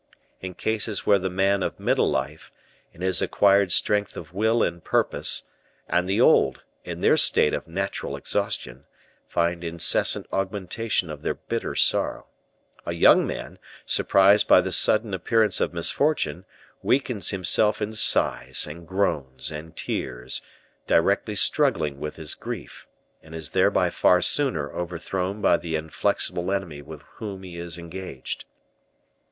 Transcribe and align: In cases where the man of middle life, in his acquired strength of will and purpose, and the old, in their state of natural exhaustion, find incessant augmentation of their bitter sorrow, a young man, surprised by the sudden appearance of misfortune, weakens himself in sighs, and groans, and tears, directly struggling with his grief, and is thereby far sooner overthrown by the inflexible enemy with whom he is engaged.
In 0.41 0.55
cases 0.55 1.05
where 1.05 1.19
the 1.19 1.29
man 1.29 1.61
of 1.61 1.79
middle 1.79 2.09
life, 2.09 2.51
in 2.91 3.01
his 3.01 3.21
acquired 3.21 3.71
strength 3.71 4.17
of 4.17 4.33
will 4.33 4.63
and 4.63 4.83
purpose, 4.83 5.43
and 5.87 6.09
the 6.09 6.19
old, 6.19 6.63
in 6.83 7.01
their 7.01 7.17
state 7.17 7.53
of 7.53 7.67
natural 7.67 8.15
exhaustion, 8.15 8.85
find 9.27 9.63
incessant 9.63 10.25
augmentation 10.31 11.11
of 11.11 11.21
their 11.21 11.35
bitter 11.35 11.75
sorrow, 11.75 12.25
a 12.83 12.93
young 12.93 13.27
man, 13.27 13.59
surprised 13.85 14.47
by 14.47 14.59
the 14.59 14.71
sudden 14.71 15.13
appearance 15.13 15.61
of 15.61 15.71
misfortune, 15.71 16.45
weakens 16.81 17.29
himself 17.29 17.79
in 17.79 17.93
sighs, 17.93 18.65
and 18.67 18.87
groans, 18.87 19.51
and 19.51 19.75
tears, 19.77 20.41
directly 20.87 21.35
struggling 21.35 21.99
with 21.99 22.15
his 22.15 22.33
grief, 22.33 22.87
and 23.21 23.35
is 23.35 23.51
thereby 23.51 23.87
far 23.91 24.19
sooner 24.19 24.73
overthrown 24.73 25.41
by 25.43 25.57
the 25.57 25.75
inflexible 25.75 26.51
enemy 26.51 26.81
with 26.81 27.03
whom 27.19 27.43
he 27.43 27.55
is 27.55 27.77
engaged. 27.77 28.45